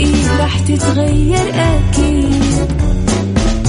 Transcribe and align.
إيه 0.00 0.36
راح 0.40 0.58
تتغير 0.58 1.54
أكيد. 1.54 2.70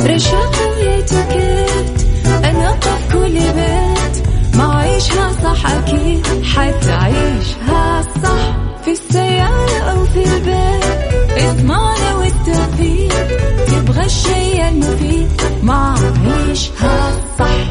رشاق 0.05 0.55
ويتوكيت 0.77 2.05
أنا 2.43 2.71
في 2.81 3.13
كل 3.13 3.33
بيت. 3.39 4.27
ما 4.57 4.75
عيشها 4.75 5.31
صح 5.43 5.71
أكيد 5.71 6.27
حتعيشها 6.43 8.01
صح. 8.23 8.55
في 8.85 8.91
السيارة 8.91 9.79
أو 9.91 10.05
في 10.05 10.23
البيت. 10.23 11.37
اسمعنا 11.37 12.15
والتوفيق. 12.15 13.27
تبغى 13.67 14.05
الشيء 14.05 14.67
المفيد 14.69 15.29
ما 15.63 15.95
عيشها 16.25 17.11
صح. 17.39 17.70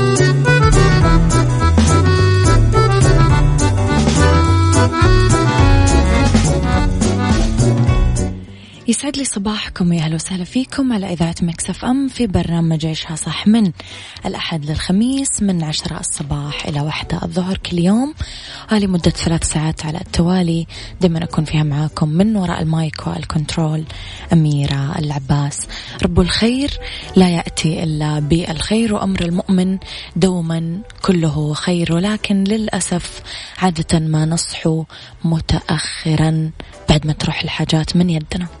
يسعد 8.91 9.17
لي 9.17 9.25
صباحكم 9.25 9.93
يا 9.93 10.03
أهلا 10.03 10.15
وسهلا 10.15 10.43
فيكم 10.43 10.93
على 10.93 11.13
إذاعة 11.13 11.35
Mix 11.41 11.85
FM 11.85 12.07
في 12.07 12.27
برنامج 12.27 12.85
عيشها 12.85 13.15
صح 13.15 13.47
من 13.47 13.71
الأحد 14.25 14.65
للخميس 14.65 15.41
من 15.41 15.63
عشرة 15.63 15.99
الصباح 15.99 16.65
إلى 16.65 16.81
واحدة 16.81 17.19
الظهر 17.23 17.57
كل 17.57 17.79
يوم. 17.79 18.13
هذه 18.69 18.87
مدة 18.87 19.11
ثلاث 19.11 19.43
ساعات 19.43 19.85
على 19.85 19.97
التوالي. 19.97 20.67
دائما 21.01 21.23
أكون 21.23 21.45
فيها 21.45 21.63
معاكم 21.63 22.09
من 22.09 22.35
وراء 22.35 22.61
المايك 22.61 23.07
والكنترول 23.07 23.83
أميرة 24.33 24.99
العباس. 24.99 25.67
رب 26.03 26.19
الخير 26.19 26.79
لا 27.15 27.29
يأتي 27.29 27.83
إلا 27.83 28.19
بالخير 28.19 28.93
وأمر 28.93 29.21
المؤمن 29.21 29.77
دوما 30.15 30.81
كله 31.01 31.53
خير 31.53 31.93
ولكن 31.93 32.43
للأسف 32.43 33.21
عادة 33.57 33.99
ما 33.99 34.25
نصحو 34.25 34.85
متاخرا 35.23 36.51
بعد 36.89 37.07
ما 37.07 37.13
تروح 37.13 37.43
الحاجات 37.43 37.95
من 37.95 38.09
يدنا. 38.09 38.60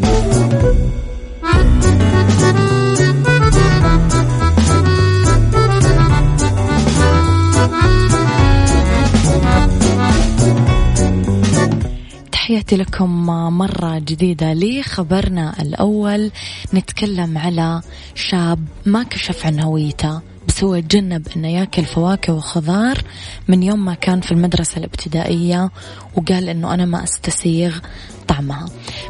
تحياتي 12.51 12.77
لكم 12.77 13.25
مرة 13.57 13.99
جديدة 13.99 14.53
لخبرنا 14.53 15.61
الأول 15.61 16.31
نتكلم 16.73 17.37
على 17.37 17.81
شاب 18.15 18.59
ما 18.85 19.03
كشف 19.03 19.45
عن 19.45 19.59
هويته 19.59 20.21
بس 20.47 20.63
هو 20.63 20.79
تجنب 20.79 21.27
أنه 21.35 21.47
يأكل 21.47 21.85
فواكه 21.85 22.33
وخضار. 22.33 23.03
من 23.47 23.63
يوم 23.63 23.85
ما 23.85 23.93
كان 23.93 24.21
في 24.21 24.31
المدرسة 24.31 24.77
الابتدائية 24.77 25.71
وقال 26.15 26.49
إنه 26.49 26.73
أنا 26.73 26.85
ما 26.85 27.03
أستسيغ 27.03 27.79
طعمها 28.27 28.65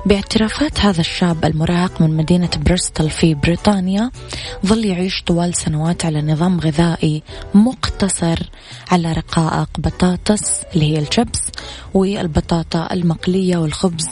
باعترافات 0.06 0.80
هذا 0.80 1.00
الشاب 1.00 1.46
المراهق 1.46 2.02
من 2.02 2.18
مدينة 2.18 2.50
بريستول 2.66 3.10
في 3.10 3.34
بريطانيا 3.34 4.12
ظل 4.66 4.86
يعيش 4.86 5.24
طوال 5.24 5.56
سنوات 5.56 6.06
على 6.06 6.22
نظام 6.22 6.60
غذائي 6.60 7.24
مقتصر 7.54 8.40
على 8.92 9.14
رقائق 9.14 9.70
بطاطس 9.78 10.64
اللي 10.74 10.94
هي 10.94 11.00
الشبس 11.00 11.42
والبطاطا 11.94 12.94
المقلية 12.94 13.58
والخبز 13.58 14.08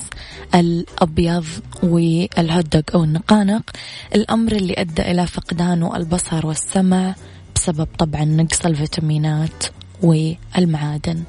الأبيض 0.56 1.46
والهوت 1.84 2.66
دوغ 2.76 2.84
أو 2.96 3.04
النقانق. 3.04 3.70
الأمر 4.16 4.52
اللي 4.52 4.74
أدى 4.78 5.02
إلى 5.02 5.28
فقدانه 5.28 5.96
البصر 5.96 6.48
والسمع 6.48 7.16
بسبب 7.56 7.88
طبعا 7.98 8.26
نقص 8.26 8.66
الفيتامينات. 8.66 9.79
والمعادن. 10.04 11.24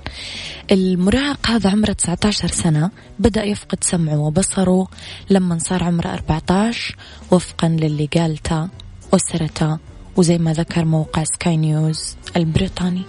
المراهق 0.71 1.47
هذا 1.47 1.71
عمره 1.71 1.93
19 1.93 2.49
سنة 2.49 2.91
بدأ 3.19 3.45
يفقد 3.45 3.85
سمعه 3.85 4.19
وبصره. 4.19 4.87
لما 5.31 5.59
صار 5.59 5.85
عمره 5.85 6.09
14 6.15 6.97
وفقا 7.31 7.69
للي 7.69 8.09
قالته 8.17 8.69
أسرته 9.15 9.79
وزي 10.17 10.39
ما 10.39 10.53
ذكر 10.53 10.85
موقع 10.85 11.25
سكاي 11.25 11.57
نيوز 11.57 12.17
البريطاني. 12.37 13.03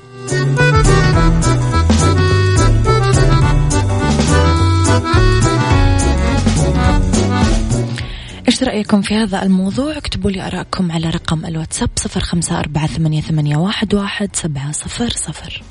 إيش 8.62 8.70
رأيكم 8.70 9.02
في 9.02 9.16
هذا 9.16 9.44
الموضوع؟ 9.44 9.98
اكتبوا 9.98 10.32
لي 10.32 10.48
أراءكم 10.48 10.92
على 10.92 11.10
رقم 11.10 11.46
الواتساب 11.46 11.90
صفر 11.96 12.20
خمسة 12.20 12.60
أربعة 12.60 12.88
ثمانية, 12.88 13.22
ثمانية 13.22 13.58
واحد, 13.58 13.94
واحد 13.94 14.36
سبعة 14.36 14.72
صفر 14.72 15.10
صفر. 15.10 15.64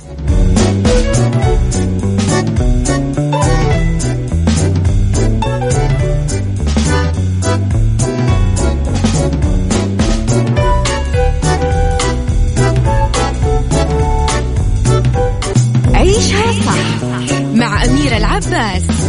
عيشها 15.95 16.53
صح 16.53 17.03
مع 17.55 17.85
أميرة 17.85 18.17
العباس. 18.17 19.00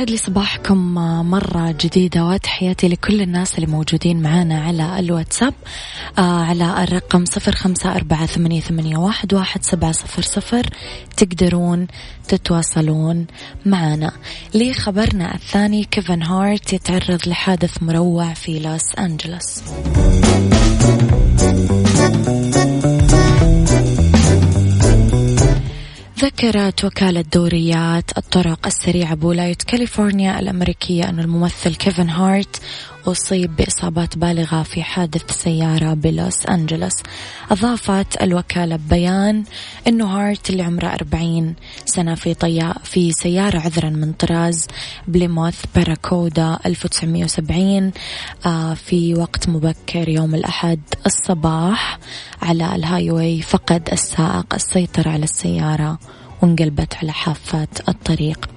يسعد 0.00 0.10
لي 0.10 0.16
صباحكم 0.16 0.94
مرة 1.30 1.74
جديدة 1.80 2.24
وتحياتي 2.24 2.88
لكل 2.88 3.20
الناس 3.20 3.54
اللي 3.54 3.66
موجودين 3.66 4.22
معنا 4.22 4.64
على 4.64 4.98
الواتساب 4.98 5.54
آه 6.18 6.42
على 6.44 6.82
الرقم 6.82 7.24
صفر 7.24 7.52
خمسة 7.52 7.96
أربعة 7.96 8.26
ثمانية, 8.26 8.60
ثمانية 8.60 8.96
واحد, 8.96 9.34
واحد 9.34 9.64
سبعة 9.64 9.92
صفر 9.92 10.22
صفر. 10.22 10.66
تقدرون 11.16 11.86
تتواصلون 12.28 13.26
معنا 13.66 14.12
لخبرنا 14.54 15.34
الثاني 15.34 15.84
كيفن 15.84 16.22
هارت 16.22 16.72
يتعرض 16.72 17.28
لحادث 17.28 17.82
مروع 17.82 18.34
في 18.34 18.58
لوس 18.58 18.94
أنجلوس. 18.98 19.62
ذكرت 26.20 26.84
وكالة 26.84 27.20
دوريات 27.20 28.18
الطرق 28.18 28.66
السريعة 28.66 29.14
بولاية 29.14 29.56
كاليفورنيا 29.66 30.40
الأمريكية 30.40 31.08
أن 31.08 31.20
الممثل 31.20 31.74
كيفن 31.74 32.08
هارت 32.10 32.60
أصيب 33.06 33.56
بإصابات 33.56 34.18
بالغة 34.18 34.62
في 34.62 34.82
حادث 34.82 35.42
سيارة 35.42 35.94
بلوس 35.94 36.46
أنجلوس. 36.46 36.92
أضافت 37.50 38.22
الوكالة 38.22 38.76
ببيان 38.76 39.44
أنه 39.86 40.06
هارت 40.06 40.50
اللي 40.50 40.62
عمره 40.62 40.86
40 40.86 41.54
سنة 41.84 42.14
في 42.14 42.34
طيا 42.34 42.74
في 42.84 43.12
سيارة 43.12 43.58
عذرا 43.58 43.90
من 43.90 44.12
طراز 44.12 44.66
بليموث 45.08 45.64
باراكودا 45.74 46.58
1970 46.66 47.92
آه 48.46 48.74
في 48.74 49.14
وقت 49.14 49.48
مبكر 49.48 50.08
يوم 50.08 50.34
الأحد 50.34 50.80
الصباح 51.06 51.98
على 52.42 52.76
ال 52.76 52.84
highway 52.84 53.42
فقد 53.42 53.88
السائق 53.92 54.54
السيطرة 54.54 55.10
على 55.10 55.24
السيارة. 55.24 55.98
وانقلبت 56.42 56.94
على 56.94 57.12
حافة 57.12 57.68
الطريق. 57.88 58.50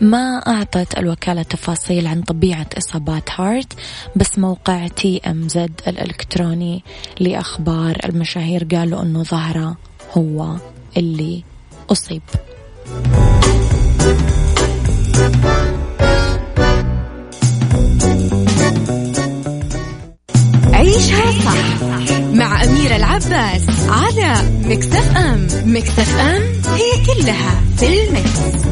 ما 0.00 0.38
أعطت 0.46 0.98
الوكالة 0.98 1.42
تفاصيل 1.42 2.06
عن 2.06 2.22
طبيعة 2.22 2.66
إصابات 2.78 3.30
هارت 3.40 3.72
بس 4.16 4.38
موقع 4.38 4.86
TMZ 4.86 5.80
الإلكتروني 5.86 6.82
لأخبار 7.20 7.96
المشاهير 8.04 8.64
قالوا 8.64 9.02
أنه 9.02 9.22
ظهره 9.22 9.76
هو 10.16 10.56
اللي 10.96 11.42
أصيب. 11.90 12.22
عيشها 20.72 21.32
صح. 21.44 21.93
العباس 23.14 23.88
على 23.88 24.34
مكتف 24.64 25.16
أم 25.16 25.46
مكتف 25.64 26.16
أم 26.16 26.42
هي 26.74 27.06
كلها 27.06 27.60
في 27.76 28.08
المكس. 28.08 28.64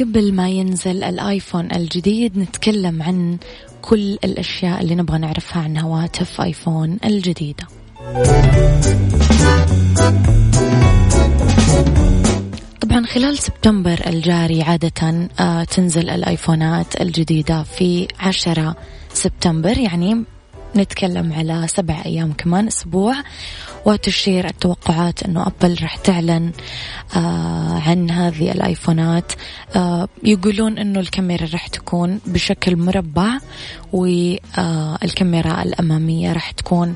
قبل 0.00 0.32
ما 0.34 0.48
ينزل 0.50 1.04
الآيفون 1.04 1.68
الجديد 1.72 2.38
نتكلم 2.38 3.02
عن 3.02 3.38
كل 3.82 4.18
الأشياء 4.24 4.80
اللي 4.80 4.94
نبغى 4.94 5.18
نعرفها 5.18 5.62
عن 5.62 5.78
هواتف 5.78 6.40
آيفون 6.40 6.98
الجديدة 7.04 7.77
طبعا 12.80 13.06
خلال 13.06 13.38
سبتمبر 13.38 14.00
الجاري 14.06 14.62
عادة 14.62 15.28
آه، 15.40 15.64
تنزل 15.64 16.10
الآيفونات 16.10 17.00
الجديدة 17.00 17.62
في 17.62 18.08
عشرة 18.20 18.76
سبتمبر 19.12 19.78
يعني 19.78 20.24
نتكلم 20.76 21.32
على 21.32 21.66
سبع 21.68 22.02
أيام 22.06 22.32
كمان 22.32 22.66
أسبوع. 22.66 23.14
وتشير 23.84 24.46
التوقعات 24.46 25.22
أنه 25.22 25.46
أبل 25.46 25.76
راح 25.82 25.96
تعلن 25.96 26.52
آه 27.16 27.82
عن 27.86 28.10
هذه 28.10 28.52
الآيفونات. 28.52 29.32
آه 29.76 30.08
يقولون 30.24 30.78
أنه 30.78 31.00
الكاميرا 31.00 31.48
راح 31.52 31.66
تكون 31.66 32.20
بشكل 32.26 32.76
مربع 32.76 33.38
والكاميرا 33.92 35.62
الأمامية 35.62 36.32
راح 36.32 36.50
تكون 36.50 36.94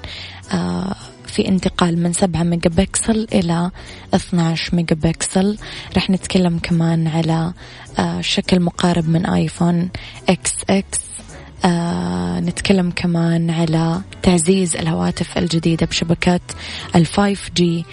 آه 0.52 0.94
في 1.26 1.48
انتقال 1.48 1.98
من 2.02 2.12
7 2.12 2.42
ميجا 2.42 2.70
بكسل 2.70 3.26
إلى 3.32 3.70
12 4.14 4.76
ميجا 4.76 4.96
بكسل 4.96 5.58
رح 5.96 6.10
نتكلم 6.10 6.58
كمان 6.58 7.08
على 7.08 7.52
آه 7.98 8.20
شكل 8.20 8.60
مقارب 8.60 9.08
من 9.08 9.26
iPhone 9.26 9.88
XS. 10.28 11.00
آه 11.64 12.40
نتكلم 12.40 12.90
كمان 12.96 13.50
على 13.50 14.00
تعزيز 14.22 14.76
الهواتف 14.76 15.38
الجديدة 15.38 15.86
بشبكة 15.86 16.40
ال 16.94 17.50
5G 17.56 17.84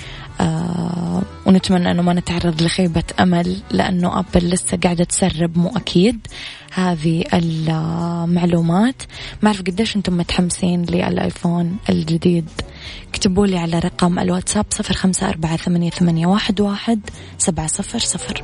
آه 0.42 1.22
ونتمنى 1.46 1.92
أنه 1.92 2.02
ما 2.02 2.14
نتعرض 2.14 2.62
لخيبة 2.62 3.04
أمل 3.20 3.58
لأنه 3.72 4.20
أبل 4.20 4.50
لسه 4.50 4.78
قاعدة 4.84 5.04
تسرب 5.04 5.58
مو 5.58 5.70
أكيد 5.76 6.28
هذه 6.74 7.24
المعلومات. 7.34 9.04
ما 9.42 9.48
أعرف 9.48 9.62
قديش 9.62 9.96
أنتم 9.96 10.18
متحمسين 10.18 10.86
للآيفون 10.86 11.78
الجديد. 11.90 12.50
اكتبوا 13.10 13.48
لي 13.48 13.58
على 13.58 13.80
رقم 13.80 14.20
الواتساب 14.20 14.66
صفر 14.70 14.94
خمسة 14.94 15.30
أربعة 15.30 15.58
ثمانية, 15.58 15.90
ثمانية 15.90 16.28
واحد, 16.28 16.62
واحد 16.62 17.00
سبعة 17.38 17.68
صفر 17.68 18.00
صفر. 18.00 18.44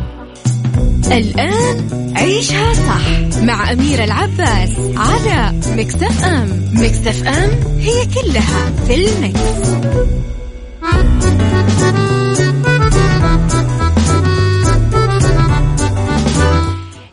الآن 1.17 1.87
عيشها 2.17 2.73
صح 2.73 3.39
مع 3.43 3.71
أميرة 3.71 4.03
العباس 4.03 4.69
على 4.95 5.59
مكتف 5.67 6.23
أم. 6.23 6.71
مكتف 6.73 7.27
أم 7.27 7.79
هي 7.79 8.05
كلها 8.05 8.71
في 8.87 8.95
المكس. 8.95 9.71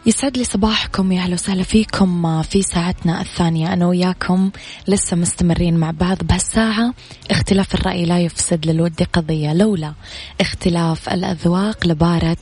يسعد 0.07 0.37
لي 0.39 0.45
صباحكم 0.45 1.13
يا 1.13 1.21
أهلا 1.21 1.35
وسهلا 1.35 1.63
فيكم 1.63 2.43
في 2.43 2.63
ساعتنا 2.63 3.21
الثانية. 3.21 3.73
أنا 3.73 3.87
وياكم 3.87 4.51
لسه 4.89 5.17
مستمرين 5.17 5.77
مع 5.77 5.91
بعض 5.91 6.19
بهالساعة. 6.23 6.95
اختلاف 7.31 7.75
الرأي 7.75 8.05
لا 8.05 8.19
يفسد 8.19 8.67
للود 8.67 9.03
قضية. 9.13 9.53
لولا 9.53 9.93
اختلاف 10.41 11.09
الأذواق 11.09 11.87
لبارة 11.87 12.37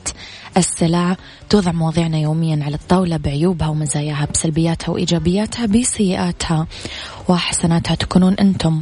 السلع 0.57 1.17
توضع 1.49 1.71
مواضيعنا 1.71 2.17
يوميا 2.17 2.65
على 2.65 2.75
الطاولة 2.75 3.17
بعيوبها 3.17 3.67
ومزاياها 3.67 4.27
بسلبياتها 4.33 4.89
وإيجابياتها 4.91 5.65
بسيئاتها 5.65 6.67
وحسناتها 7.27 7.95
تكونون 7.95 8.33
أنتم. 8.33 8.81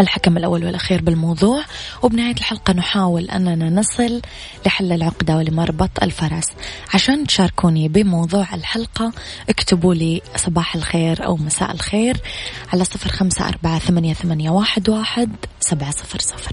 الحكم 0.00 0.36
الأول 0.36 0.64
والأخير 0.64 1.02
بالموضوع 1.02 1.62
وبنهاية 2.02 2.34
الحلقة 2.34 2.72
نحاول 2.72 3.24
أننا 3.24 3.70
نصل 3.70 4.22
لحل 4.66 4.92
العقدة 4.92 5.36
ولمربط 5.36 5.90
الفرس. 6.02 6.46
عشان 6.94 7.26
تشاركوني 7.26 7.88
بموضوع 7.88 8.54
الحلقة 8.54 9.12
اكتبوا 9.48 9.94
لي 9.94 10.22
صباح 10.36 10.74
الخير 10.74 11.26
أو 11.26 11.36
مساء 11.36 11.72
الخير 11.72 12.16
على 12.72 12.84
صفر 12.84 13.10
خمسة 13.10 13.48
أربعة 13.48 13.78
ثمانية, 13.78 14.50
واحد 14.50 15.30
سبعة 15.60 15.90
صفر 15.90 16.18
صفر. 16.18 16.52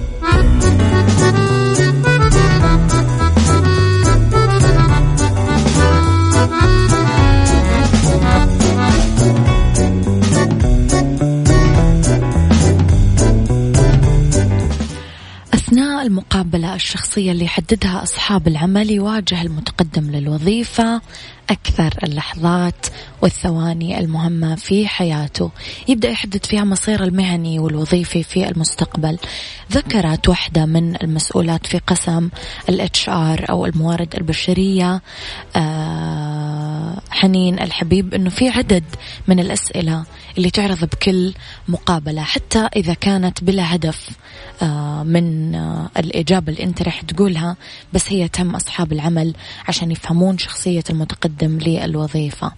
المقابلة 16.21 16.75
الشخصية 16.75 17.31
اللي 17.31 17.45
يحددها 17.45 18.03
أصحاب 18.03 18.47
العمل 18.47 18.91
يواجه 18.91 19.41
المتقدم 19.41 20.11
للوظيفة 20.11 21.01
أكثر 21.49 21.93
اللحظات 22.03 22.85
والثواني 23.21 23.99
المهمة 23.99 24.55
في 24.55 24.87
حياته. 24.87 25.51
يبدأ 25.87 26.09
يحدد 26.09 26.45
فيها 26.45 26.63
مصير 26.63 27.03
المهني 27.03 27.59
والوظيفي 27.59 28.23
في 28.23 28.49
المستقبل. 28.49 29.17
ذكرت 29.71 30.29
واحدة 30.29 30.65
من 30.65 30.95
المسؤولات 31.03 31.67
في 31.67 31.77
قسم 31.77 32.29
ال 32.69 33.09
HR 33.09 33.45
أو 33.49 33.65
الموارد 33.65 34.15
البشرية 34.15 35.01
آه، 35.55 37.01
حنين 37.09 37.59
الحبيب 37.59 38.13
أنه 38.13 38.29
في 38.29 38.49
عدد 38.49 38.83
من 39.27 39.39
الأسئلة 39.39 40.03
اللي 40.37 40.49
تعرض 40.49 40.85
بكل 40.85 41.33
مقابلة 41.67 42.21
حتى 42.21 42.69
إذا 42.75 42.93
كانت 42.93 43.43
بلا 43.43 43.75
هدف 43.75 44.09
آه، 44.61 45.03
من 45.03 45.55
آه، 45.55 45.89
الإجابة 45.97 46.51
اللي 46.51 46.63
أنت 46.63 46.81
راح 46.81 47.01
تقولها 47.01 47.55
بس 47.93 48.11
هي 48.11 48.27
تم 48.27 48.55
أصحاب 48.55 48.93
العمل 48.93 49.33
عشان 49.67 49.91
يفهمون 49.91 50.37
شخصية 50.37 50.83
المتقدم 50.89 51.57
للوظيفة. 51.57 52.51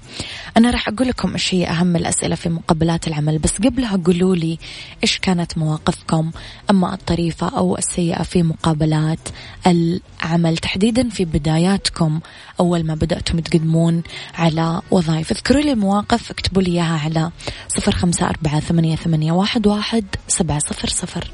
أنا 0.58 0.72
راح 0.72 0.88
أقول 0.88 1.08
لكم 1.08 1.34
إيش 1.34 1.54
هي 1.54 1.68
أهم 1.68 1.96
الأسئلة 1.96 2.36
في 2.36 2.50
مقابلات 2.50 3.08
العمل 3.08 3.38
بس 3.38 3.58
قبلها 3.58 3.98
قولوا 4.06 4.36
لي 4.36 4.58
إيش 5.04 5.20
كانت 5.20 5.58
مواقفكم 5.58 6.32
أما 6.70 6.94
الطريفة 6.94 7.58
أو 7.58 7.78
السيئة 7.78 8.24
في 8.24 8.44
مقابلات 8.44 9.20
العمل. 9.68 10.58
تحديدا 10.58 11.10
في 11.10 11.26
بداياتكم 11.26 12.20
أول 12.60 12.84
ما 12.84 12.96
بدأتم 12.96 13.40
تقدمون 13.40 14.04
على 14.36 14.82
وظائف. 14.92 15.32
اذكروا 15.32 15.62
لي 15.62 15.72
المواقف 15.72 16.32
اكتبوا 16.32 16.62
لي 16.62 16.72
إياها 16.72 17.00
على 17.00 17.32
صفر 17.68 17.92
خمسة 17.92 18.30
أربعة 18.30 18.60
ثمانية, 18.60 18.96
ثمانية 18.96 19.32
واحد, 19.32 19.68
واحد 19.68 20.06
سبعة 20.28 20.60
صفر 20.60 20.88
صفر 20.88 21.28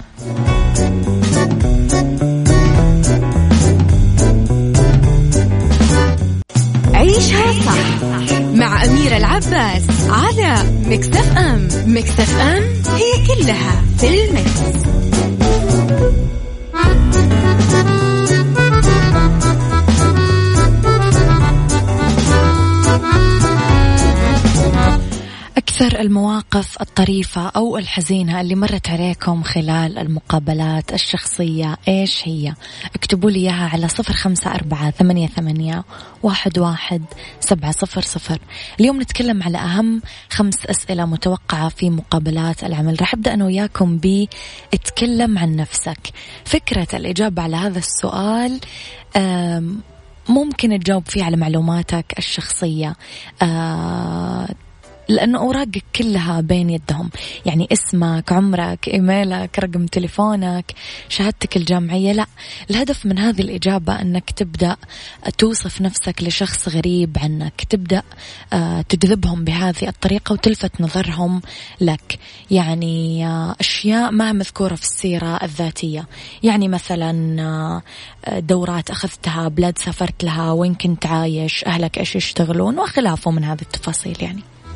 عيشها 6.93 7.53
صح 7.53 8.01
مع 8.53 8.85
أميرة 8.85 9.17
العباس 9.17 9.83
على 10.09 10.63
مكتف 10.85 11.37
أم 11.37 11.67
مكتف 11.87 12.39
أم 12.39 12.63
هي 12.95 13.27
كلها 13.27 13.83
في 13.97 14.23
المكس. 14.23 14.79
أكثر 25.69 25.99
المواقف 25.99 26.81
الطريفة 26.81 27.47
أو 27.47 27.77
الحزينة 27.77 28.41
اللي 28.41 28.55
مرت 28.55 28.89
عليكم 28.89 29.43
خلال 29.43 29.97
المقابلات 29.97 30.93
الشخصية 30.93 31.77
إيش 31.87 32.27
هي؟ 32.27 32.53
اكتبوا 32.95 33.31
لي 33.31 33.39
إياها 33.39 33.69
على 33.73 33.87
صفر 33.87 34.13
خمسة 34.13 34.51
أربعة 34.51 34.91
ثمانية, 34.91 35.27
ثمانية 35.27 35.83
واحد, 36.23 36.59
واحد 36.59 37.01
سبعة 37.39 37.71
صفر 37.71 38.01
صفر. 38.01 38.39
اليوم 38.79 39.01
نتكلم 39.01 39.43
على 39.43 39.57
أهم 39.57 40.01
خمس 40.29 40.65
أسئلة 40.65 41.05
متوقعة 41.05 41.69
في 41.69 41.89
مقابلات 41.89 42.63
العمل. 42.63 43.01
راح 43.01 43.13
أبدأ 43.13 43.33
أنا 43.33 43.45
وياكم 43.45 43.97
ب 43.97 44.27
اتكلم 44.73 45.37
عن 45.37 45.55
نفسك. 45.55 46.13
فكرة 46.45 46.87
الإجابة 46.93 47.41
على 47.41 47.55
هذا 47.55 47.79
السؤال 47.79 48.59
ممكن 50.29 50.79
تجاوب 50.79 51.07
فيه 51.07 51.23
على 51.23 51.37
معلوماتك 51.37 52.13
الشخصية. 52.17 52.95
أه 55.09 55.19
لأن 55.19 55.35
أوراقك 55.35 55.83
كلها 55.95 56.41
بين 56.41 56.69
يدهم. 56.69 57.09
يعني 57.45 57.67
اسمك 57.73 58.31
عمرك 58.31 58.87
إيميلك 58.87 59.59
رقم 59.59 59.85
تليفونك 59.85 60.71
شهادتك 61.09 61.57
الجامعية. 61.57 62.11
لا 62.11 62.25
الهدف 62.69 63.05
من 63.05 63.19
هذه 63.19 63.41
الإجابة 63.41 64.01
أنك 64.01 64.31
تبدأ 64.31 64.75
توصف 65.37 65.81
نفسك 65.81 66.23
لشخص 66.23 66.69
غريب 66.69 67.17
عنك. 67.21 67.61
تبدأ 67.69 68.03
آه، 68.53 68.81
تجذبهم 68.81 69.43
بهذه 69.43 69.87
الطريقة 69.87 70.33
وتلفت 70.33 70.81
نظرهم 70.81 71.41
لك. 71.81 72.19
يعني 72.51 73.27
آه، 73.27 73.55
أشياء 73.59 74.11
ما 74.11 74.31
مذكورة 74.31 74.75
في 74.75 74.83
السيرة 74.83 75.39
الذاتية. 75.43 76.07
يعني 76.43 76.67
مثلا 76.67 77.41
آه، 77.41 77.81
دورات 78.39 78.89
أخذتها 78.89 79.47
بلاد 79.47 79.77
سافرت 79.77 80.23
لها 80.23 80.51
وين 80.51 80.75
كنت 80.75 81.05
عايش 81.05 81.65
أهلك 81.65 81.97
إيش 81.97 82.15
يشتغلون 82.15 82.79
وخلافه 82.79 83.31
من 83.31 83.43
هذه 83.43 83.61
التفاصيل 83.61 84.17
يعني. 84.21 84.58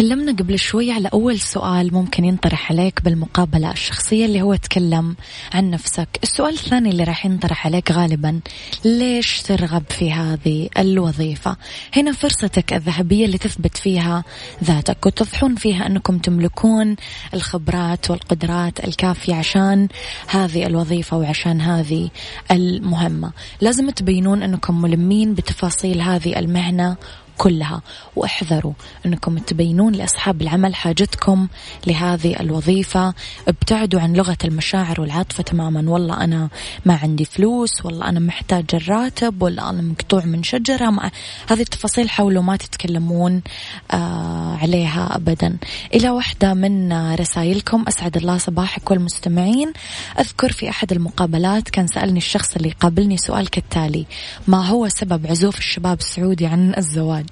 تكلمنا 0.00 0.32
قبل 0.32 0.58
شوي 0.58 0.92
على 0.92 1.08
أول 1.12 1.40
سؤال 1.40 1.94
ممكن 1.94 2.24
ينطرح 2.24 2.72
عليك 2.72 3.02
بالمقابلة 3.04 3.72
الشخصية 3.72 4.26
اللي 4.26 4.42
هو 4.42 4.54
تكلم 4.54 5.16
عن 5.54 5.70
نفسك. 5.70 6.08
السؤال 6.22 6.54
الثاني 6.54 6.90
اللي 6.90 7.04
راح 7.04 7.26
ينطرح 7.26 7.66
عليك 7.66 7.92
غالبا 7.92 8.40
ليش 8.84 9.42
ترغب 9.42 9.82
في 9.88 10.12
هذه 10.12 10.68
الوظيفة؟ 10.78 11.56
هنا 11.96 12.12
فرصتك 12.12 12.72
الذهبية 12.72 13.24
اللي 13.24 13.38
تثبت 13.38 13.76
فيها 13.76 14.24
ذاتك 14.64 15.06
وتضحون 15.06 15.54
فيها 15.54 15.86
أنكم 15.86 16.18
تملكون 16.18 16.96
الخبرات 17.34 18.10
والقدرات 18.10 18.84
الكافية 18.84 19.34
عشان 19.34 19.88
هذه 20.26 20.66
الوظيفة 20.66 21.16
وعشان 21.16 21.60
هذه 21.60 22.10
المهمة. 22.50 23.32
لازم 23.60 23.90
تبينون 23.90 24.42
أنكم 24.42 24.82
ملمين 24.82 25.34
بتفاصيل 25.34 26.00
هذه 26.00 26.38
المهنة 26.38 26.96
كلها. 27.40 27.82
واحذروا 28.16 28.72
أنكم 29.06 29.38
تبينون 29.38 29.92
لأصحاب 29.92 30.42
العمل 30.42 30.74
حاجتكم 30.74 31.48
لهذه 31.86 32.40
الوظيفة. 32.40 33.14
ابتعدوا 33.48 34.00
عن 34.00 34.12
لغة 34.12 34.36
المشاعر 34.44 35.00
والعاطفة 35.00 35.42
تماما. 35.42 35.90
والله 35.90 36.24
أنا 36.24 36.48
ما 36.86 36.94
عندي 37.02 37.24
فلوس 37.24 37.84
والله 37.84 38.08
أنا 38.08 38.20
محتاج 38.20 38.64
الراتب 38.74 39.42
ولا 39.42 39.70
أنا 39.70 39.82
مقطوع 39.82 40.24
من 40.24 40.42
شجرة. 40.42 40.90
ما 40.90 41.10
هذه 41.50 41.60
التفاصيل 41.60 42.10
حاولوا 42.10 42.42
ما 42.42 42.56
تتكلمون 42.56 43.42
آه 43.90 44.56
عليها 44.62 45.16
أبدا. 45.16 45.56
إلى 45.94 46.10
واحدة 46.10 46.54
من 46.54 46.92
رسائلكم 47.14 47.84
أسعد 47.88 48.16
الله 48.16 48.38
صباحك 48.38 48.90
والمستمعين. 48.90 49.72
أذكر 50.18 50.52
في 50.52 50.70
أحد 50.70 50.92
المقابلات 50.92 51.68
كان 51.68 51.86
سألني 51.86 52.18
الشخص 52.18 52.56
اللي 52.56 52.70
قابلني 52.70 53.16
سؤال 53.16 53.50
كالتالي 53.50 54.06
ما 54.48 54.66
هو 54.66 54.88
سبب 54.88 55.26
عزوف 55.26 55.58
الشباب 55.58 55.98
السعودي 55.98 56.46
عن 56.46 56.74
الزواج؟ 56.78 57.29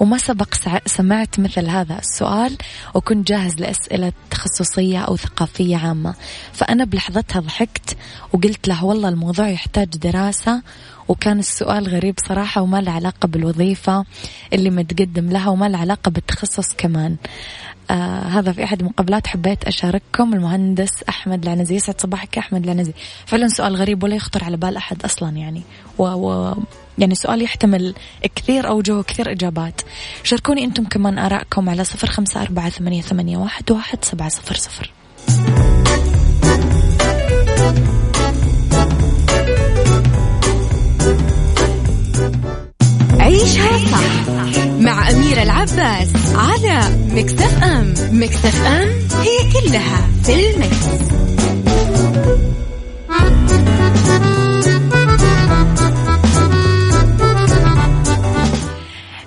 وما 0.00 0.18
سبق 0.18 0.54
سمعت 0.86 1.40
مثل 1.40 1.66
هذا 1.68 1.98
السؤال 1.98 2.56
وكنت 2.94 3.28
جاهز 3.28 3.54
لأسئلة 3.60 4.12
تخصصية 4.30 4.98
أو 4.98 5.16
ثقافية 5.16 5.76
عامة. 5.76 6.14
فأنا 6.52 6.84
بلحظتها 6.84 7.40
ضحكت 7.40 7.96
وقلت 8.32 8.68
له 8.68 8.84
والله 8.84 9.08
الموضوع 9.08 9.48
يحتاج 9.48 9.88
دراسة. 9.88 10.62
وكان 11.08 11.38
السؤال 11.38 11.88
غريب 11.88 12.14
صراحة 12.28 12.62
وما 12.62 12.80
له 12.80 12.92
علاقة 12.92 13.28
بالوظيفة 13.28 14.04
اللي 14.52 14.70
متقدم 14.70 15.30
لها 15.30 15.48
وما 15.48 15.68
له 15.68 15.78
علاقة 15.78 16.10
بالتخصص 16.10 16.74
كمان. 16.78 17.16
آه 17.90 18.22
هذا 18.22 18.52
في 18.52 18.64
أحد 18.64 18.80
المقابلات 18.80 19.26
حبيت 19.26 19.64
أشارككم. 19.64 20.34
المهندس 20.34 21.02
أحمد 21.08 21.42
العنزي 21.42 21.74
يسعد 21.74 22.00
صباحك 22.00 22.38
أحمد 22.38 22.64
العنزي. 22.64 22.92
فعلا 23.26 23.48
سؤال 23.48 23.76
غريب 23.76 24.02
ولا 24.02 24.16
يخطر 24.16 24.44
على 24.44 24.56
بال 24.56 24.76
أحد 24.76 25.04
أصلا 25.04 25.36
يعني. 25.36 25.62
و, 25.98 26.04
و 26.04 26.54
يعني 26.98 27.14
سؤال 27.14 27.42
يحتمل 27.42 27.94
كثير 28.36 28.68
أوجه 28.68 28.98
وكثير 28.98 29.32
إجابات. 29.32 29.80
شاركوني 30.22 30.64
أنتم 30.64 30.84
كمان 30.84 31.18
آراءكم 31.18 31.68
على 31.68 31.84
صفر 31.84 32.06
خمسة 32.06 32.42
أربعة 32.42 32.68
ثمانية, 32.70 33.02
ثمانية 33.02 33.36
واحد, 33.36 33.70
واحد 33.70 34.04
سبعة 34.04 34.28
صفر 34.28 34.54
صفر. 34.54 34.92
عيشها 43.20 43.78
صح 43.78 44.28
مع 44.80 45.10
أميرة 45.10 45.42
العباس 45.42 46.08
على 46.34 46.80
مكتف 47.10 47.62
أم. 47.62 47.94
مكتف 48.12 48.66
أم 48.66 48.88
كلها 49.52 50.08
في 50.24 50.50
المكس. 50.50 51.04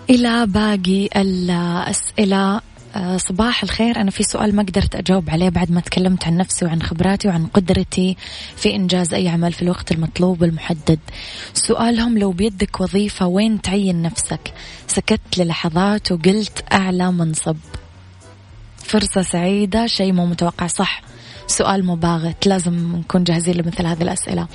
إلى 0.10 0.46
باقي 0.48 1.10
الأسئلة. 1.16 2.62
آه، 2.96 3.18
صباح 3.18 3.64
الخير. 3.64 4.02
أنا 4.02 4.12
في 4.12 4.24
سؤال 4.24 4.56
ما 4.56 4.64
قدرت 4.64 4.96
أجاوب 4.96 5.30
عليه 5.30 5.50
بعد 5.50 5.72
ما 5.72 5.82
تكلمت 5.82 6.28
عن 6.28 6.38
نفسي 6.38 6.66
وعن 6.66 6.82
خبراتي 6.82 7.28
وعن 7.28 7.46
قدرتي 7.46 8.18
في 8.56 8.76
إنجاز 8.76 9.14
أي 9.14 9.28
عمل 9.28 9.54
في 9.54 9.62
الوقت 9.62 9.92
المطلوب 9.92 10.44
المحدد 10.44 11.00
سؤالهم 11.54 12.18
لو 12.18 12.32
بيدك 12.32 12.82
وظيفة 12.82 13.28
وين 13.28 13.62
تعين 13.62 14.02
نفسك؟ 14.02 14.54
سكت 14.88 15.38
للحظات 15.38 16.12
وقلت 16.12 16.64
أعلى 16.74 17.12
منصب. 17.12 17.58
فرصة 18.78 19.22
سعيدة 19.22 19.88
شيء 19.88 20.12
مو 20.14 20.26
متوقع. 20.26 20.68
صح. 20.68 21.02
سؤال 21.48 21.86
مباغت 21.86 22.48
لازم 22.48 22.96
نكون 22.96 23.24
جاهزين 23.24 23.56
لمثل 23.56 23.86
هذه 23.86 24.02
الأسئلة. 24.02 24.48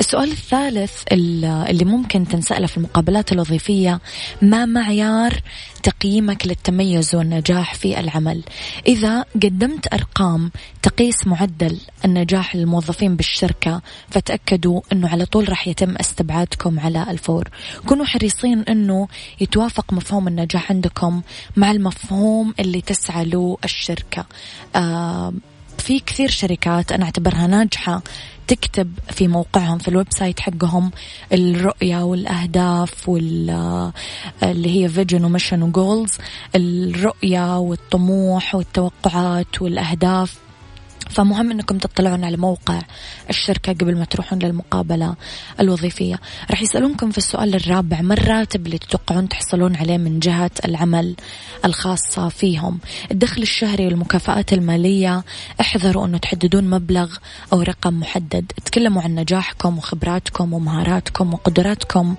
السؤال 0.00 0.30
الثالث 0.30 1.02
اللي 1.12 1.84
ممكن 1.84 2.28
تنسأله 2.28 2.66
في 2.66 2.76
المقابلات 2.76 3.32
الوظيفية 3.32 4.00
ما 4.42 4.64
معيار 4.64 5.40
تقييمك 5.82 6.46
للتميز 6.46 7.14
والنجاح 7.14 7.74
في 7.74 8.00
العمل؟ 8.00 8.42
إذا 8.86 9.22
قدمت 9.22 9.92
أرقام 9.92 10.50
تقيس 10.82 11.26
معدل 11.26 11.78
النجاح 12.04 12.56
للموظفين 12.56 13.16
بالشركة 13.16 13.82
فتأكدوا 14.10 14.80
أنه 14.92 15.08
على 15.08 15.26
طول 15.26 15.48
راح 15.48 15.68
يتم 15.68 15.96
استبعادكم 15.96 16.80
على 16.80 17.10
الفور. 17.10 17.48
كونوا 17.86 18.04
حريصين 18.04 18.60
أنه 18.60 19.08
يتوافق 19.40 19.92
مفهوم 19.92 20.28
النجاح 20.28 20.70
عندكم 20.70 21.22
مع 21.56 21.70
المفهوم 21.70 22.54
اللي 22.60 22.80
تسعى 22.80 23.24
له 23.24 23.58
الشركة. 23.64 24.26
آه 24.76 25.32
في 25.80 26.00
كثير 26.00 26.30
شركات 26.30 26.92
أنا 26.92 27.04
أعتبرها 27.04 27.46
ناجحة 27.46 28.02
تكتب 28.46 28.92
في 29.10 29.28
موقعهم 29.28 29.78
في 29.78 29.88
ال 29.88 30.06
website 30.10 30.40
حقهم 30.40 30.90
الرؤية 31.32 32.02
والأهداف 32.02 33.08
وال 33.08 33.50
اللي 34.42 34.84
هي 34.84 34.88
vision 34.88 35.24
و 35.24 35.29
mission 35.29 35.62
و 35.62 35.70
goals 35.70 36.12
الرؤية 36.54 37.58
والطموح 37.58 38.54
والتوقعات 38.54 39.62
والأهداف. 39.62 40.47
فمهم 41.08 41.50
إنكم 41.50 41.78
تطلعون 41.78 42.24
على 42.24 42.36
موقع 42.36 42.80
الشركة 43.30 43.72
قبل 43.72 43.96
ما 43.96 44.04
تروحون 44.04 44.38
للمقابلة 44.38 45.14
الوظيفية. 45.60 46.20
راح 46.50 46.62
يسألونكم 46.62 47.10
في 47.10 47.18
السؤال 47.18 47.54
الرابع 47.54 48.00
ما 48.00 48.14
الراتب 48.14 48.66
اللي 48.66 48.78
تتوقعون 48.78 49.28
تحصلون 49.28 49.76
عليه 49.76 49.96
من 49.98 50.18
جهة 50.18 50.50
العمل 50.64 51.16
الخاصة 51.64 52.28
فيهم. 52.28 52.78
الدخل 53.10 53.42
الشهري 53.42 53.86
والمكافآت 53.86 54.52
المالية 54.52 55.24
احذروا 55.60 56.06
أنه 56.06 56.18
تحددون 56.18 56.70
مبلغ 56.70 57.16
أو 57.52 57.62
رقم 57.62 57.94
محدد. 57.94 58.52
تكلموا 58.64 59.02
عن 59.02 59.14
نجاحكم 59.14 59.78
وخبراتكم 59.78 60.52
ومهاراتكم 60.52 61.34
وقدراتكم 61.34 62.14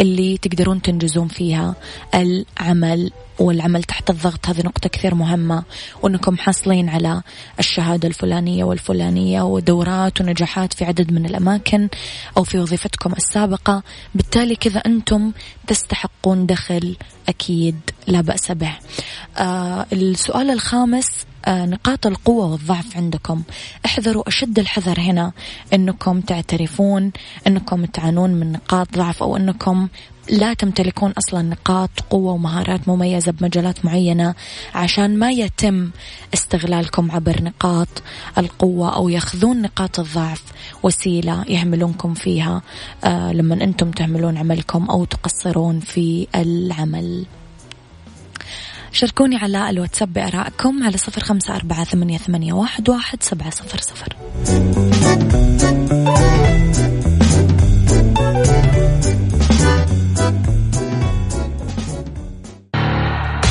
اللي 0.00 0.38
تقدرون 0.38 0.82
تنجزون 0.82 1.28
فيها 1.28 1.74
العمل. 2.14 3.10
والعمل 3.38 3.82
تحت 3.82 4.10
الضغط 4.10 4.46
هذه 4.46 4.60
نقطة 4.60 4.88
كثير 4.88 5.14
مهمة 5.14 5.62
وأنكم 6.02 6.36
حاصلين 6.36 6.88
على 6.88 7.22
الشهادة 7.58 8.08
الفلانية 8.08 8.64
والفلانية 8.64 9.42
ودورات 9.42 10.20
ونجاحات 10.20 10.72
في 10.72 10.84
عدد 10.84 11.12
من 11.12 11.26
الأماكن 11.26 11.88
أو 12.36 12.44
في 12.44 12.58
وظيفتكم 12.58 13.12
السابقة. 13.12 13.82
بالتالي 14.14 14.56
كذا 14.56 14.78
أنتم 14.78 15.32
تستحقون 15.66 16.46
دخل 16.46 16.96
أكيد 17.28 17.76
لا 18.06 18.20
بأس 18.20 18.52
به. 18.52 18.72
آه 19.38 19.86
السؤال 19.92 20.50
الخامس 20.50 21.26
نقاط 21.48 22.06
القوة 22.06 22.46
والضعف 22.46 22.96
عندكم 22.96 23.42
احذروا 23.84 24.28
أشد 24.28 24.58
الحذر 24.58 25.00
هنا 25.00 25.32
أنكم 25.72 26.20
تعترفون 26.20 27.12
أنكم 27.46 27.84
تعانون 27.84 28.30
من 28.30 28.52
نقاط 28.52 28.94
ضعف 28.96 29.22
أو 29.22 29.36
أنكم 29.36 29.88
لا 30.30 30.54
تمتلكون 30.54 31.10
أصلا 31.10 31.42
نقاط 31.42 31.90
قوة 32.10 32.32
ومهارات 32.32 32.88
مميزة 32.88 33.32
بمجالات 33.32 33.84
معينة 33.84 34.34
عشان 34.74 35.18
ما 35.18 35.30
يتم 35.30 35.90
استغلالكم 36.34 37.10
عبر 37.10 37.42
نقاط 37.42 37.88
القوة 38.38 38.96
أو 38.96 39.08
يأخذون 39.08 39.62
نقاط 39.62 40.00
الضعف 40.00 40.42
وسيلة 40.82 41.44
يهملونكم 41.48 42.14
فيها 42.14 42.62
آه 43.04 43.32
لما 43.32 43.54
أنتم 43.54 43.90
تعملون 43.90 44.36
عملكم 44.36 44.90
أو 44.90 45.04
تقصرون 45.04 45.80
في 45.80 46.26
العمل. 46.34 47.26
شاركوني 48.92 49.36
على 49.36 49.70
الواتساب 49.70 50.12
بآرائكم 50.12 50.82
على 50.82 50.96
صفر 50.96 51.20
خمسة 51.20 51.56
أربعة 51.56 51.84
ثمانية, 51.84 52.18
ثمانية 52.18 52.52
واحد, 52.52 52.88
واحد 52.88 53.22
سبعة 53.22 53.50
صفر 53.50 53.80
صفر. 53.80 54.16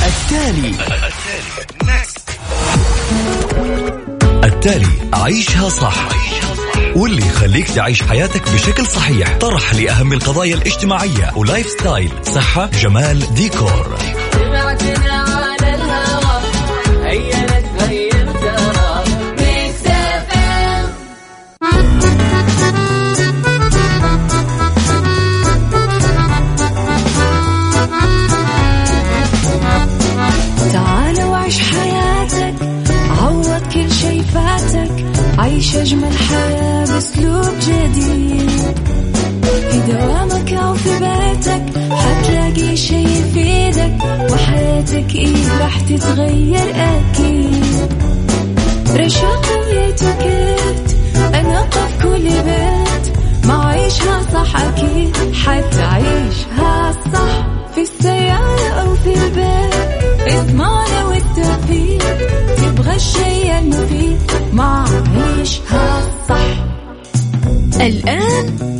التالي. 0.06 0.74
التالي 4.44 4.86
عيشها 5.14 5.68
صح. 5.68 6.08
واللي 6.96 7.26
يخليك 7.26 7.70
تعيش 7.70 8.02
حياتك 8.02 8.52
بشكل 8.52 8.86
صحيح. 8.86 9.38
طرح 9.38 9.74
لأهم 9.74 10.12
القضايا 10.12 10.54
الاجتماعية. 10.54 11.32
و 11.36 11.66
lifestyle 11.66 12.12
صحة 12.22 12.66
جمال 12.66 13.34
ديكور. 13.34 13.98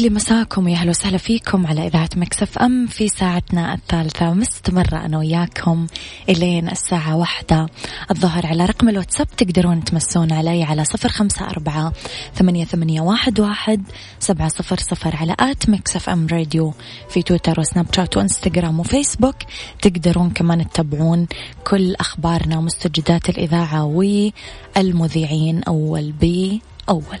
لي 0.00 0.10
مساكم 0.10 0.68
يا 0.68 0.76
أهلا 0.76 0.90
وسهلا 0.90 1.18
فيكم 1.18 1.66
على 1.66 1.86
إذاعة 1.86 2.08
Mix 2.16 2.58
FM 2.58 2.86
في 2.86 3.08
ساعتنا 3.08 3.74
الثالثة. 3.74 4.34
مستمرة 4.34 4.96
أنا 5.06 5.18
وياكم 5.18 5.86
إلين 6.28 6.68
الساعة 6.68 7.16
واحدة. 7.16 7.68
الظهر 8.10 8.46
على 8.46 8.64
رقم 8.64 8.88
الواتساب 8.88 9.26
تقدرون 9.36 9.84
تمسون 9.84 10.32
علي 10.32 10.62
على 10.62 10.84
صفر 10.84 11.08
خمسة 11.08 11.46
أربعة 11.50 11.92
ثمانية, 12.34 12.64
ثمانية 12.64 13.00
واحد, 13.00 13.40
واحد 13.40 13.82
سبعة 14.18 14.48
صفر 14.48 14.76
صفر 14.76 15.16
على 15.16 15.36
at 15.40 15.70
Mix 15.70 16.08
FM 16.08 16.26
Radio. 16.26 16.74
في 17.08 17.22
تويتر 17.22 17.60
وسناب 17.60 17.86
شات 17.96 18.16
وإنستغرام 18.16 18.80
وفيسبوك 18.80 19.36
تقدرون 19.82 20.30
كمان 20.30 20.68
تتابعون 20.70 21.26
كل 21.66 21.94
أخبارنا 21.94 22.58
ومستجدات 22.58 23.28
الإذاعة 23.28 23.84
والمذيعين 23.84 25.62
أول 25.62 26.12
بأول 26.12 27.20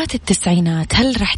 التسعينات 0.15 0.95
هل 0.95 1.21
راح 1.21 1.35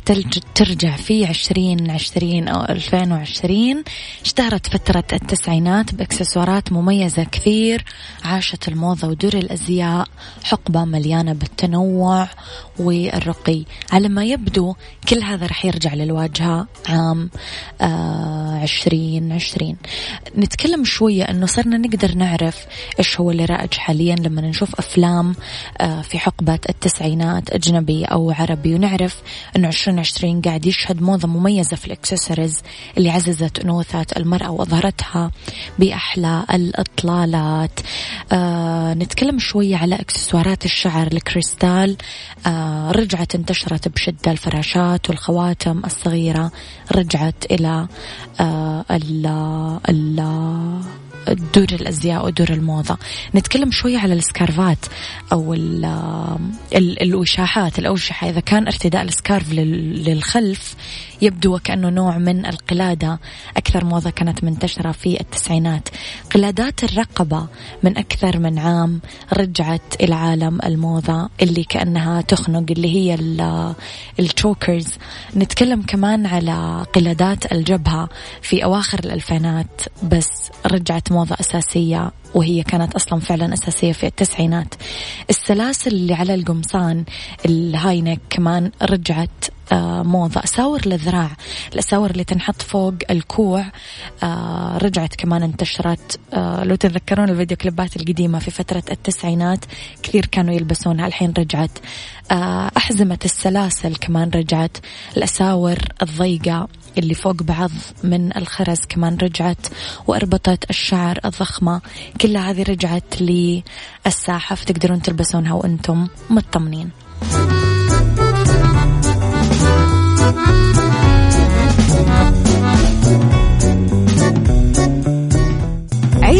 ترجع 0.55 0.95
في 0.95 1.25
عشرين 1.25 1.91
عشرين 1.91 2.47
أو 2.47 2.61
ألفين 2.61 3.11
وعشرين؟ 3.11 3.83
اشتهرت 4.25 4.67
فترة 4.67 5.03
التسعينات 5.13 5.95
بإكسسوارات 5.95 6.71
مميزة 6.71 7.23
كثير 7.23 7.85
عاشت 8.23 8.67
الموضة 8.67 9.07
ودور 9.07 9.33
الأزياء 9.33 10.07
حقبة 10.43 10.85
مليانة 10.85 11.33
بالتنوع 11.33 12.29
والرقي. 12.79 13.63
على 13.91 14.09
ما 14.09 14.25
يبدو 14.25 14.75
كل 15.09 15.23
هذا 15.23 15.45
راح 15.45 15.65
يرجع 15.65 15.93
للواجهة 15.93 16.67
عام 16.89 17.29
آه 17.81 18.59
عشرين 18.61 19.31
عشرين. 19.31 19.77
نتكلم 20.37 20.85
شوية 20.85 21.23
أنه 21.23 21.45
صرنا 21.45 21.77
نقدر 21.77 22.15
نعرف 22.15 22.65
إيش 22.99 23.19
هو 23.19 23.31
اللي 23.31 23.45
رائج 23.45 23.73
حاليا 23.73 24.15
لما 24.15 24.41
نشوف 24.41 24.75
أفلام 24.75 25.35
آه 25.81 26.01
في 26.01 26.19
حقبة 26.19 26.59
التسعينات 26.69 27.49
أجنبي 27.49 28.05
أو 28.05 28.31
عربي. 28.31 28.62
ونعرف 28.65 29.21
أنه 29.55 29.67
عشرين 29.67 29.99
عشرين 29.99 30.41
قاعد 30.41 30.65
يشهد 30.65 31.01
موضة 31.01 31.27
مميزة 31.27 31.75
في 31.75 31.87
الإكسسوارز 31.87 32.61
اللي 32.97 33.09
عززت 33.09 33.59
أنوثة 33.59 34.05
المرأة 34.17 34.51
وأظهرتها 34.51 35.31
بأحلى 35.79 36.45
الإطلالات. 36.53 37.79
آه 38.31 38.93
نتكلم 38.93 39.39
شوية 39.39 39.77
على 39.77 39.95
إكسسوارات 39.95 40.65
الشعر 40.65 41.07
الكريستال. 41.07 41.97
آه 42.47 42.91
رجعت 42.91 43.35
انتشرت 43.35 43.87
بشدة 43.87 44.31
الفراشات 44.31 45.09
والخواتم 45.09 45.81
الصغيرة 45.85 46.51
رجعت 46.95 47.45
إلى 47.51 47.87
آه 48.39 48.85
ال 48.91 49.25
ال 49.89 51.02
دور 51.29 51.67
الأزياء 51.71 52.25
ودور 52.25 52.49
الموضة. 52.49 52.97
نتكلم 53.35 53.71
شوية 53.71 53.97
على 53.97 54.13
السكارفات 54.13 54.85
أو 55.31 55.53
ال 55.53 55.85
ال 56.75 57.01
الوشاحات 57.01 57.79
الاوشحه 57.79 58.29
إذا 58.29 58.39
كان 58.39 58.67
ارتداء 58.67 59.03
السكارف 59.03 59.51
للخلف 59.53 60.75
يبدو 61.23 61.55
وكأنه 61.55 61.89
نوع 61.89 62.17
من 62.17 62.45
القلادة 62.45 63.19
أكثر 63.57 63.85
موضة 63.85 64.09
كانت 64.09 64.43
منتشرة 64.43 64.91
في 64.91 65.21
التسعينات. 65.21 65.89
قلادات 66.33 66.83
الرقبة 66.83 67.47
من 67.83 67.97
أكثر 67.97 68.39
من 68.39 68.59
عام 68.59 69.01
رجعت 69.33 70.01
إلى 70.01 70.15
عالم 70.15 70.59
الموضة 70.65 71.29
اللي 71.41 71.63
كأنها 71.63 72.21
تخنق 72.21 72.65
اللي 72.71 72.95
هي 72.95 73.17
التشوكرز 74.19 74.87
نتكلم 75.35 75.81
كمان 75.81 76.25
على 76.25 76.85
قلادات 76.93 77.51
الجبهة 77.51 78.09
في 78.41 78.63
أواخر 78.63 78.99
الألفينات 78.99 79.81
بس 80.03 80.51
رجعت 80.65 81.11
موضة 81.11 81.35
أساسية 81.39 82.11
وهي 82.33 82.63
كانت 82.63 82.95
أصلا 82.95 83.19
فعلا 83.19 83.53
أساسية 83.53 83.91
في 83.91 84.07
التسعينات. 84.07 84.75
السلاسل 85.29 85.91
اللي 85.91 86.13
على 86.13 86.33
القمصان 86.33 87.03
ال 87.45 87.53
high 87.53 87.86
neck 87.86 88.19
كمان 88.29 88.71
رجعت 88.81 89.29
موضة. 90.03 90.43
أساور 90.43 90.81
للذراع 90.85 91.31
الأساور 91.73 92.11
اللي 92.11 92.23
تنحط 92.23 92.61
فوق 92.61 92.93
الكوع. 93.09 93.65
آه، 94.23 94.77
رجعت 94.77 95.15
كمان 95.15 95.43
انتشرت. 95.43 96.19
آه، 96.33 96.63
لو 96.63 96.75
تتذكرون 96.75 97.29
الفيديو 97.29 97.57
كليبات 97.57 97.95
القديمة 97.97 98.39
في 98.39 98.51
فترة 98.51 98.83
التسعينات 98.91 99.65
كثير 100.03 100.25
كانوا 100.25 100.53
يلبسونها. 100.53 101.07
الحين 101.07 101.33
رجعت. 101.37 101.79
أحزمة 102.77 103.19
السلاسل 103.25 103.95
كمان 103.95 104.29
رجعت. 104.29 104.77
الأساور 105.17 105.77
الضيقة 106.01 106.67
اللي 106.97 107.13
فوق 107.13 107.43
بعض 107.43 107.71
من 108.03 108.37
الخرز 108.37 108.79
كمان 108.89 109.17
رجعت. 109.17 109.67
وأربطة 110.07 110.57
الشعر 110.69 111.19
الضخمة. 111.25 111.81
كلها 112.21 112.51
هذه 112.51 112.63
رجعت 112.63 113.21
للساحة 113.21 114.55
فتقدرون 114.55 115.01
تلبسونها 115.01 115.53
وأنتم 115.53 116.07
مطمنين. 116.29 116.89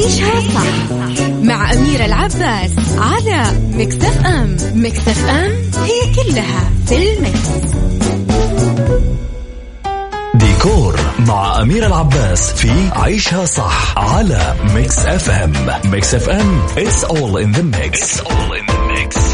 عيشها 0.03 0.39
صح 0.39 0.91
مع 1.41 1.73
أميرة 1.73 2.05
العباس 2.05 2.71
على 2.97 3.43
مكتف 3.73 4.25
أم 4.25 4.57
مكتف 4.73 5.25
أم 5.29 5.51
هي 5.83 6.13
كلها 6.15 6.71
في 6.87 7.13
المكس. 7.13 7.49
ديكور 10.35 10.99
مع 11.19 11.61
أميرة 11.61 11.85
العباس 11.85 12.51
في 12.53 12.89
عيشها 12.95 13.45
صح 13.45 13.97
على 13.97 14.55
Mix 14.75 14.99
FM 14.99 15.53
Mix 15.85 16.15
FM 16.15 16.67
it's 16.67 17.03
all 17.03 17.37
in 17.37 17.51
the 17.57 17.63
mix, 17.63 18.01
it's 18.01 18.21
all 18.21 18.53
in 18.59 18.65
the 18.65 18.79
mix. 18.93 19.32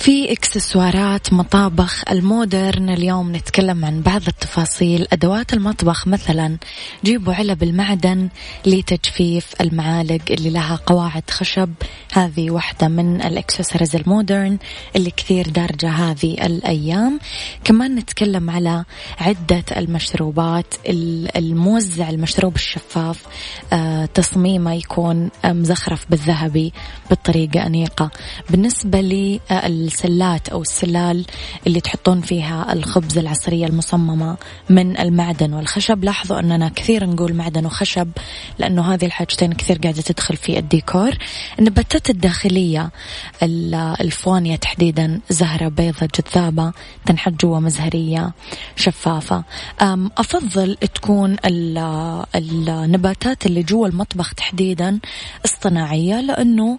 في 0.00 0.32
إكسسوارات 0.32 1.32
مطابخ 1.32 2.02
ال 2.10 2.21
modern 2.21 2.90
اليوم 2.90 3.36
نتكلم 3.36 3.84
عن 3.84 4.00
بعض 4.00 4.22
التفاصيل. 4.28 5.06
أدوات 5.12 5.52
المطبخ 5.52 6.08
مثلا 6.08 6.56
جيبوا 7.04 7.34
علب 7.34 7.62
المعدن 7.62 8.28
لتجفيف 8.66 9.54
المعالق 9.60 10.20
اللي 10.30 10.50
لها 10.50 10.76
قواعد 10.86 11.30
خشب. 11.30 11.70
هذه 12.12 12.50
واحدة 12.50 12.88
من 12.88 13.22
الإكسسوارز 13.22 13.96
المودرن 13.96 14.58
اللي 14.96 15.10
كثير 15.10 15.48
دارجة 15.48 15.90
هذه 15.90 16.46
الأيام. 16.46 17.20
كمان 17.64 17.94
نتكلم 17.94 18.50
على 18.50 18.84
عدة 19.18 19.64
المشروبات 19.76 20.74
الموزع 21.36 22.10
المشروب 22.10 22.54
الشفاف. 22.54 23.22
آه، 23.72 24.06
تصميمه 24.06 24.74
يكون 24.74 25.30
مزخرف 25.44 26.06
بالذهبي 26.10 26.72
بطريقة 27.10 27.66
أنيقة. 27.66 28.10
بالنسبة 28.50 29.00
لي 29.00 29.40
السلات 29.90 30.48
أو 30.48 30.62
السلال 30.62 31.26
اللي 31.66 31.80
تحطون 31.80 32.20
فيها 32.20 32.72
الخبز 32.72 33.18
العصرية 33.18 33.66
المصممة 33.66 34.36
من 34.70 34.98
المعدن 34.98 35.52
والخشب. 35.52 36.04
لاحظوا 36.04 36.40
أننا 36.40 36.68
كثير 36.68 37.06
نقول 37.06 37.34
معدن 37.34 37.66
وخشب 37.66 38.08
لأنه 38.58 38.94
هذه 38.94 39.04
الحاجتين 39.06 39.52
كثير 39.52 39.78
قاعدة 39.78 40.02
تدخل 40.02 40.36
في 40.36 40.58
الديكور. 40.58 41.10
النباتات 41.58 42.10
الداخلية 42.10 42.90
الفوانيا 44.00 44.56
تحديدا 44.56 45.20
زهرة 45.30 45.68
بيضة 45.68 46.08
جذابة 46.14 46.72
تنحط 47.06 47.32
جوا 47.32 47.60
مزهرية 47.60 48.32
شفافة. 48.76 49.44
أفضل 50.18 50.76
تكون 50.94 51.36
النباتات 52.34 53.46
اللي 53.46 53.62
جوا 53.62 53.86
المطبخ 53.88 54.34
تحديدا 54.34 54.98
اصطناعية 55.44 56.20
لأنه 56.20 56.78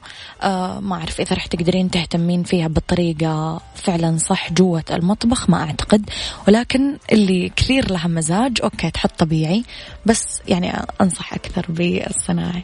ما 0.80 0.96
أعرف 0.96 1.22
إذا 1.22 1.36
رح 1.36 1.46
تقدرين 1.46 1.92
تهتمين 1.92 2.44
فيها 2.44 2.68
بالطريقة 2.68 3.01
طريقة 3.02 3.62
فعلا 3.76 4.18
صح 4.18 4.54
جوة 4.54 4.84
المطبخ 4.92 5.50
ما 5.50 5.62
أعتقد. 5.64 6.10
ولكن 6.48 6.98
اللي 7.12 7.52
كثير 7.56 7.92
لها 7.92 8.08
مزاج 8.08 8.58
okay 8.64 8.92
تحط 8.92 9.12
طبيعي 9.20 9.64
بس 10.06 10.42
يعني 10.48 10.72
أنصح 11.02 11.34
أكثر 11.34 11.66
بالصناعي. 11.70 12.64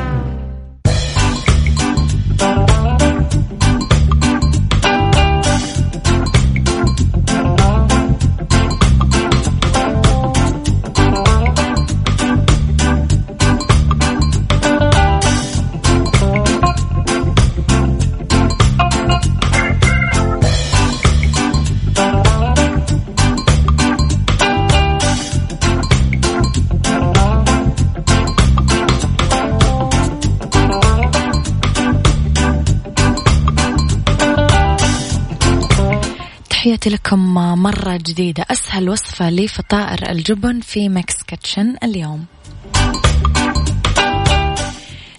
جديدة. 37.97 38.45
أسهل 38.51 38.89
وصفة 38.89 39.29
لفطائر 39.29 40.11
الجبن 40.11 40.59
في 40.59 40.89
Mix 40.89 41.23
Kitchen 41.23 41.75
اليوم. 41.83 42.25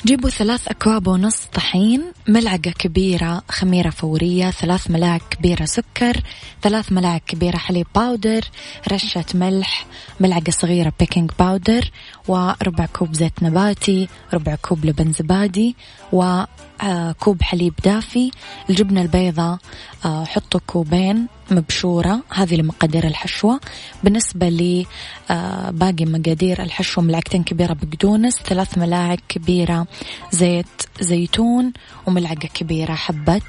جيبوا 0.07 0.31
ثلاث 0.31 0.69
أكواب 0.69 1.07
ونص 1.07 1.37
طحين 1.55 2.03
ملعقة 2.29 2.71
كبيرة 2.71 3.43
خميرة 3.49 3.91
فورية 3.91 4.51
ثلاث 4.51 4.91
ملاعق 4.91 5.29
كبيرة 5.31 5.65
سكر 5.65 6.23
ثلاث 6.63 6.93
ملاعق 6.93 7.21
كبيرة 7.27 7.57
حليب 7.57 7.87
powder 7.95 8.45
رشة 8.93 9.25
ملح 9.35 9.87
ملعقة 10.21 10.51
صغيرة 10.51 10.93
baking 11.01 11.31
powder 11.39 11.91
وربع 12.29 12.87
كوب 12.87 13.15
زيت 13.15 13.43
نباتي 13.43 14.09
ربع 14.35 14.55
كوب 14.55 14.85
لبن 14.85 15.13
زبادي 15.13 15.77
وكوب 16.13 17.43
حليب 17.43 17.75
دافي. 17.85 18.31
الجبنة 18.71 19.03
البيضاء 19.03 19.59
آه، 20.05 20.25
حطوا 20.25 20.61
كوبين. 20.67 21.27
مبشورة. 21.53 22.21
هذه 22.35 22.55
لمقادير 22.55 23.07
الحشوة. 23.07 23.61
بالنسبة 24.05 24.49
لباقي 24.49 26.05
مقادير 26.05 26.63
الحشوة 26.63 27.05
ملعقتين 27.05 27.43
كبيرة 27.43 27.73
بقدونس 27.73 28.35
ثلاث 28.37 28.79
ملاعق 28.79 29.19
كبيرة 29.29 29.87
زيت 30.31 30.67
زيتون 31.01 31.73
وملعقة 32.07 32.49
كبيرة 32.55 32.95
حبة 32.95 33.43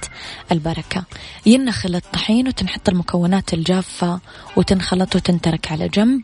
البركة. 0.51 1.03
ينخل 1.45 1.95
الطحين 1.95 2.47
وتنحط 2.47 2.89
المكونات 2.89 3.53
الجافة 3.53 4.19
وتنخلط 4.57 5.15
وتنترك 5.15 5.71
على 5.71 5.87
جنب. 5.87 6.21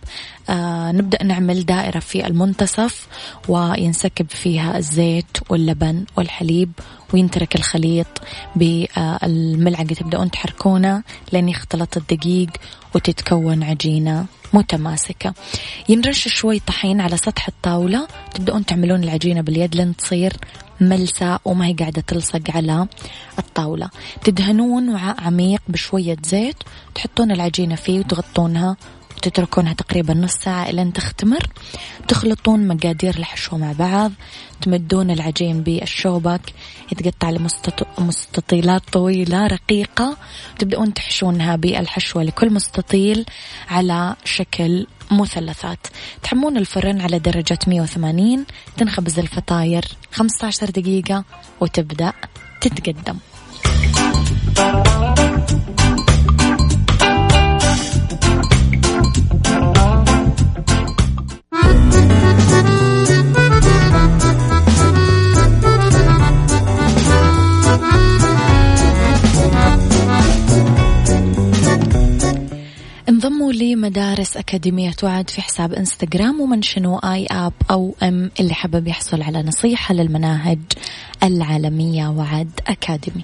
آه 0.50 0.92
نبدأ 0.92 1.24
نعمل 1.24 1.65
دائرة 1.65 2.00
في 2.00 2.28
المنتصف 2.28 3.08
وينسكب 3.48 4.30
فيها 4.30 4.78
الزيت 4.78 5.38
واللبن 5.50 6.06
والحليب 6.18 6.72
وينترك 7.13 7.56
الخليط 7.56 8.08
بالملعقة 8.56 9.84
تبدأون 9.84 10.32
تحركونه 10.32 11.04
لين 11.34 11.50
يختلط 11.50 11.98
الدقيق 11.98 12.50
وتتكون 12.95 13.63
عجينة 13.63 14.26
متماسكة. 14.54 15.34
ينرش 15.89 16.28
شوي 16.28 16.60
طحين 16.60 17.02
على 17.02 17.17
سطح 17.17 17.48
الطاولة. 17.48 18.08
تبدأون 18.34 18.65
تعملون 18.65 19.04
العجينة 19.04 19.41
باليد 19.41 19.76
لين 19.76 19.95
تصير 19.95 20.34
ملسة 20.82 21.39
وما 21.45 21.65
هي 21.65 21.74
قاعدة 21.74 22.02
تلصق 22.02 22.41
على 22.50 22.88
الطاولة. 23.39 23.89
تدهنون 24.24 24.89
وعاء 24.89 25.22
عميق 25.22 25.62
بشوية 25.67 26.17
زيت. 26.26 26.56
تحطون 26.95 27.32
العجينة 27.32 27.76
فيه 27.76 28.00
وتغطونها 28.00 28.78
وتتركونها 29.20 29.74
تقريبا 29.74 30.14
نص 30.14 30.34
ساعة 30.34 30.70
إلى 30.70 30.82
أن 30.82 30.94
تختمر. 30.94 31.48
تخلطون 32.08 32.68
مقادير 32.68 33.18
الحشو 33.18 33.58
مع 33.58 33.72
بعض. 33.72 34.12
تمدون 34.62 35.12
العجين 35.12 35.62
بالشوبك. 35.64 36.42
يتقطع 36.92 37.30
لمستطيلات 38.00 38.82
طويلة 38.92 39.48
رقيقة. 39.48 40.18
تبدأون 40.60 40.94
تحشونها 40.94 41.56
بالحشوة 41.56 42.24
لكل 42.24 42.54
مستطيل 42.54 43.26
على 43.70 44.16
شكل 44.26 44.88
مثلثات. 45.12 45.88
تحمون 46.24 46.58
الفرن 46.58 47.02
على 47.02 47.20
درجة 47.20 47.60
180 47.68 48.46
تنخبز 48.78 49.20
الفطاير 49.20 49.86
15 50.12 50.70
دقيقة 50.70 51.24
وتبدأ 51.62 52.14
تتقدم. 52.62 53.18
لمدارس 73.89 74.38
أكاديمية 74.38 74.93
وعد 75.04 75.30
في 75.30 75.41
حساب 75.41 75.73
إنستغرام 75.73 76.41
ومنشنوا 76.41 77.13
أي 77.13 77.28
أب 77.32 77.54
أو 77.71 77.95
أم 78.04 78.32
اللي 78.39 78.54
حابب 78.54 78.88
يحصل 78.88 79.21
على 79.21 79.43
نصيحة 79.43 79.93
للمناهج 79.93 80.60
العالمية 81.23 82.08
وعد 82.08 82.49
أكاديمي. 82.67 83.23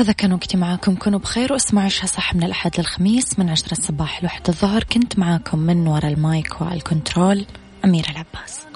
هذا 0.00 0.12
كان 0.12 0.32
وقتي 0.32 0.56
معاكم. 0.56 0.94
كونوا 0.94 1.18
بخير 1.18 1.52
واسمعوا 1.52 1.86
عشها 1.86 2.06
صح 2.06 2.34
من 2.34 2.42
الأحد 2.42 2.70
للخميس 2.78 3.38
من 3.38 3.50
عشرة 3.50 3.72
الصباح 3.72 4.22
لوحدة 4.22 4.44
الظهر. 4.48 4.84
كنت 4.84 5.18
معاكم 5.18 5.58
من 5.58 5.86
وراء 5.86 6.12
ال 6.12 6.24
mic 6.24 6.60
وال 6.60 6.79
control 6.79 7.46
أميرة 7.84 8.10
العباس. 8.10 8.69